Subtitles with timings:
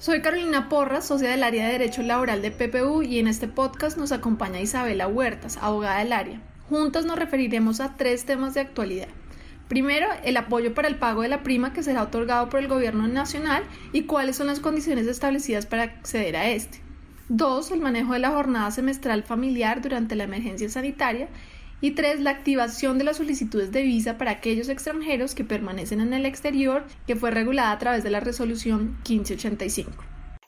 [0.00, 3.98] Soy Carolina Porras, socia del área de Derecho Laboral de PPU y en este podcast
[3.98, 6.40] nos acompaña Isabela Huertas, abogada del área.
[6.70, 9.08] Juntas nos referiremos a tres temas de actualidad.
[9.68, 13.08] Primero, el apoyo para el pago de la prima que será otorgado por el Gobierno
[13.08, 16.80] Nacional y cuáles son las condiciones establecidas para acceder a este.
[17.28, 21.28] Dos, el manejo de la jornada semestral familiar durante la emergencia sanitaria.
[21.80, 26.12] Y tres, la activación de las solicitudes de visa para aquellos extranjeros que permanecen en
[26.12, 29.90] el exterior, que fue regulada a través de la resolución 1585.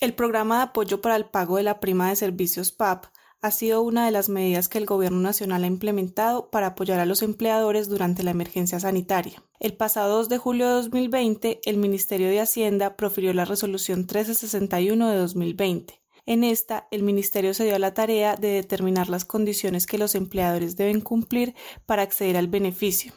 [0.00, 3.06] El programa de apoyo para el pago de la prima de servicios PAP
[3.42, 7.06] ha sido una de las medidas que el Gobierno Nacional ha implementado para apoyar a
[7.06, 9.42] los empleadores durante la emergencia sanitaria.
[9.60, 15.10] El pasado 2 de julio de 2020, el Ministerio de Hacienda profirió la resolución 1361
[15.10, 16.00] de 2020.
[16.26, 20.16] En esta, el Ministerio se dio a la tarea de determinar las condiciones que los
[20.16, 21.54] empleadores deben cumplir
[21.86, 23.12] para acceder al beneficio.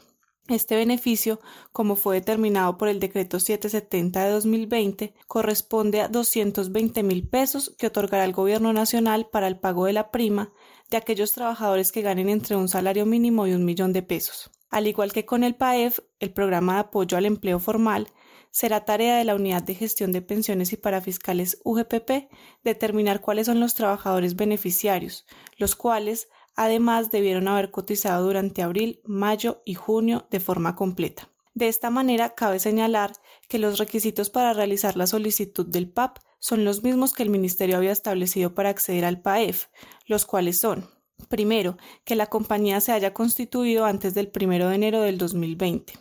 [0.48, 1.40] Este beneficio,
[1.72, 7.88] como fue determinado por el decreto 770 de 2020, corresponde a 220 mil pesos que
[7.88, 10.52] otorgará el Gobierno Nacional para el pago de la prima
[10.90, 14.52] de aquellos trabajadores que ganen entre un salario mínimo y un millón de pesos.
[14.70, 18.08] Al igual que con el PAEF, el programa de apoyo al empleo formal,
[18.52, 22.32] será tarea de la Unidad de Gestión de Pensiones y Parafiscales UGPP
[22.64, 25.26] determinar cuáles son los trabajadores beneficiarios,
[25.58, 31.30] los cuales Además, debieron haber cotizado durante abril, mayo y junio de forma completa.
[31.54, 33.14] De esta manera, cabe señalar
[33.48, 37.78] que los requisitos para realizar la solicitud del PAP son los mismos que el Ministerio
[37.78, 39.68] había establecido para acceder al PAEF,
[40.06, 40.90] los cuales son
[41.30, 45.94] Primero, que la compañía se haya constituido antes del 1 de enero del 2020.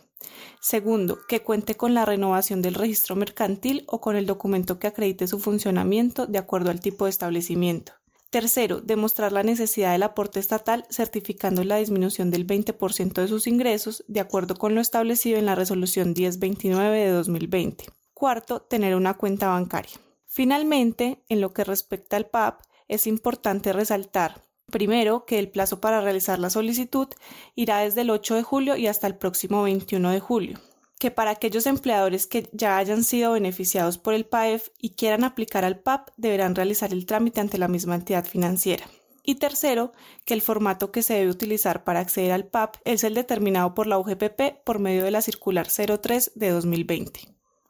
[0.59, 5.27] Segundo, que cuente con la renovación del registro mercantil o con el documento que acredite
[5.27, 7.93] su funcionamiento de acuerdo al tipo de establecimiento.
[8.29, 14.03] Tercero, demostrar la necesidad del aporte estatal certificando la disminución del 20% de sus ingresos
[14.07, 17.85] de acuerdo con lo establecido en la resolución 1029 de 2020.
[18.13, 19.97] Cuarto, tener una cuenta bancaria.
[20.27, 26.01] Finalmente, en lo que respecta al PAP, es importante resaltar Primero, que el plazo para
[26.01, 27.07] realizar la solicitud
[27.55, 30.59] irá desde el 8 de julio y hasta el próximo 21 de julio
[30.99, 35.63] que para aquellos empleadores que ya hayan sido beneficiados por el PAEF y quieran aplicar
[35.63, 38.85] al PAP deberán realizar el trámite ante la misma entidad financiera.
[39.23, 39.93] Y tercero,
[40.25, 43.87] que el formato que se debe utilizar para acceder al PAP es el determinado por
[43.87, 47.21] la UGPP por medio de la circular 03 de 2020.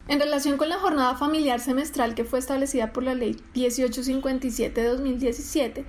[0.08, 4.88] En relación con la jornada familiar semestral que fue establecida por la Ley 1857 de
[4.88, 5.86] 2017,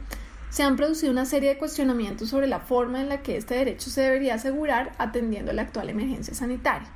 [0.51, 3.89] se han producido una serie de cuestionamientos sobre la forma en la que este derecho
[3.89, 6.89] se debería asegurar atendiendo la actual emergencia sanitaria.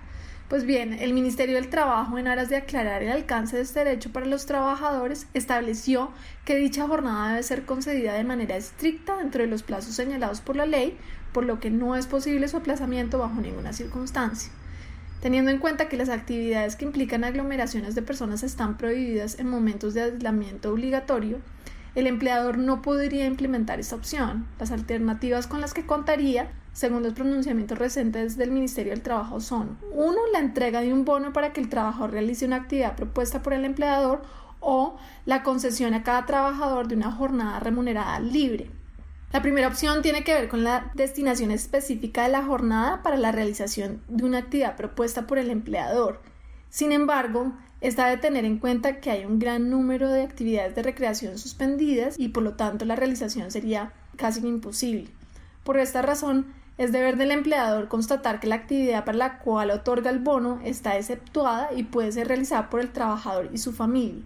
[0.48, 4.12] Pues bien, el Ministerio del Trabajo, en aras de aclarar el alcance de este derecho
[4.12, 6.10] para los trabajadores, estableció
[6.44, 10.56] que dicha jornada debe ser concedida de manera estricta dentro de los plazos señalados por
[10.56, 10.98] la ley,
[11.32, 14.53] por lo que no es posible su aplazamiento bajo ninguna circunstancia.
[15.22, 19.94] Teniendo en cuenta que las actividades que implican aglomeraciones de personas están prohibidas en momentos
[19.94, 21.38] de aislamiento obligatorio,
[21.94, 24.47] el empleador no podría implementar esta opción.
[24.59, 29.78] Las alternativas con las que contaría según los pronunciamientos recientes del Ministerio del Trabajo, son
[29.93, 30.15] 1.
[30.33, 33.65] La entrega de un bono para que el trabajador realice una actividad propuesta por el
[33.65, 34.22] empleador
[34.59, 38.71] o la concesión a cada trabajador de una jornada remunerada libre.
[39.33, 43.31] La primera opción tiene que ver con la destinación específica de la jornada para la
[43.31, 46.22] realización de una actividad propuesta por el empleador.
[46.75, 50.83] Sin embargo, esta debe tener en cuenta que hay un gran número de actividades de
[50.83, 55.09] recreación suspendidas y por lo tanto la realización sería casi imposible.
[55.63, 56.47] Por esta razón,
[56.77, 60.97] es deber del empleador constatar que la actividad para la cual otorga el bono está
[60.97, 64.25] exceptuada y puede ser realizada por el trabajador y su familia.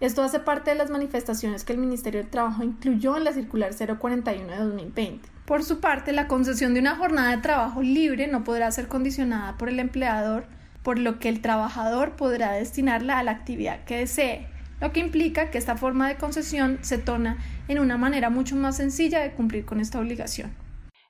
[0.00, 3.72] Esto hace parte de las manifestaciones que el Ministerio del Trabajo incluyó en la circular
[3.74, 5.28] 041 de 2020.
[5.44, 9.58] Por su parte, la concesión de una jornada de trabajo libre no podrá ser condicionada
[9.58, 10.46] por el empleador,
[10.84, 14.46] por lo que el trabajador podrá destinarla a la actividad que desee,
[14.80, 18.76] lo que implica que esta forma de concesión se torna en una manera mucho más
[18.76, 20.54] sencilla de cumplir con esta obligación.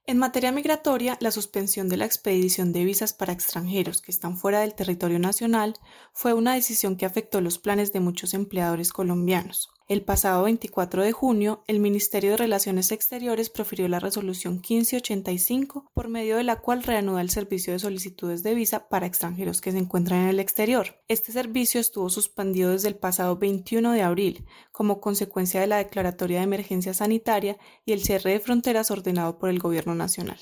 [0.07, 4.61] En materia migratoria, la suspensión de la expedición de visas para extranjeros que están fuera
[4.61, 5.75] del territorio nacional
[6.13, 9.71] fue una decisión que afectó los planes de muchos empleadores colombianos.
[9.87, 16.09] El pasado 24 de junio, el Ministerio de Relaciones Exteriores profirió la resolución 1585, por
[16.09, 19.79] medio de la cual reanuda el servicio de solicitudes de visa para extranjeros que se
[19.79, 21.03] encuentran en el exterior.
[21.07, 26.39] Este servicio estuvo suspendido desde el pasado 21 de abril, como consecuencia de la declaratoria
[26.39, 30.39] de emergencia sanitaria y el cierre de fronteras ordenado por el Gobierno Nacional.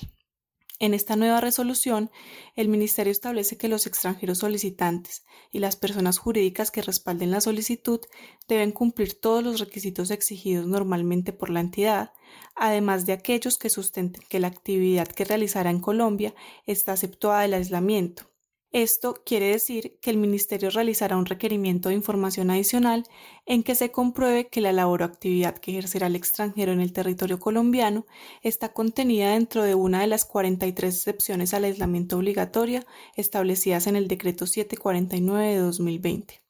[0.83, 2.11] En esta nueva resolución,
[2.57, 8.01] el Ministerio establece que los extranjeros solicitantes y las personas jurídicas que respalden la solicitud
[8.49, 12.11] deben cumplir todos los requisitos exigidos normalmente por la entidad,
[12.53, 16.35] además de aquellos que sustenten que la actividad que realizará en Colombia
[16.65, 18.32] está aceptada del aislamiento.
[18.73, 23.03] Esto quiere decir que el Ministerio realizará un requerimiento de información adicional
[23.45, 26.91] en que se compruebe que la labor o actividad que ejercerá el extranjero en el
[26.91, 28.07] territorio colombiano
[28.41, 32.81] está contenida dentro de una de las 43 excepciones al aislamiento obligatorio
[33.15, 36.42] establecidas en el Decreto 749 de 2020.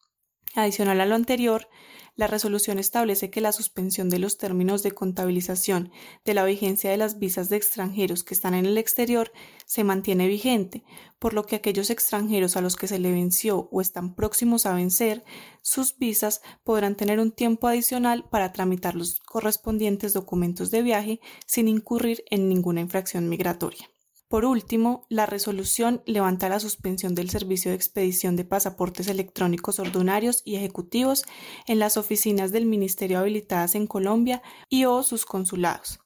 [0.55, 1.67] Adicional a lo anterior,
[2.15, 5.91] la resolución establece que la suspensión de los términos de contabilización
[6.23, 9.31] de la vigencia de las visas de extranjeros que están en el exterior
[9.65, 10.83] se mantiene vigente,
[11.17, 14.75] por lo que aquellos extranjeros a los que se le venció o están próximos a
[14.75, 15.23] vencer
[15.63, 21.67] sus visas podrán tener un tiempo adicional para tramitar los correspondientes documentos de viaje sin
[21.67, 23.92] incurrir en ninguna infracción migratoria.
[24.33, 30.41] Por último, la resolución levanta la suspensión del servicio de expedición de pasaportes electrónicos ordinarios
[30.43, 31.21] y ejecutivos
[31.67, 35.99] en las oficinas del Ministerio habilitadas en Colombia y o sus consulados,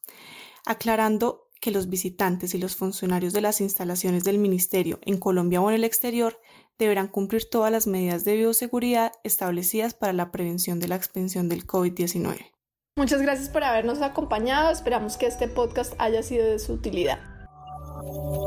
[0.65, 5.69] aclarando que los visitantes y los funcionarios de las instalaciones del Ministerio en Colombia o
[5.69, 6.37] en el exterior
[6.77, 11.65] deberán cumplir todas las medidas de bioseguridad establecidas para la prevención de la expansión del
[11.65, 12.51] COVID-19.
[12.97, 14.69] Muchas gracias por habernos acompañado.
[14.69, 17.36] Esperamos que este podcast haya sido de su utilidad.
[18.17, 18.46] oh you.